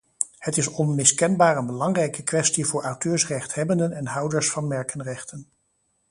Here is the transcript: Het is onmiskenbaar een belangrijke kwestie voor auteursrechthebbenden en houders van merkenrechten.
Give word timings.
Het 0.37 0.57
is 0.57 0.67
onmiskenbaar 0.67 1.57
een 1.57 1.65
belangrijke 1.65 2.23
kwestie 2.23 2.65
voor 2.65 2.83
auteursrechthebbenden 2.83 3.91
en 3.91 4.05
houders 4.07 4.49
van 4.51 4.67
merkenrechten. 4.67 5.47